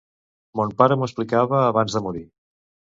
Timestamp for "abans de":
1.69-2.05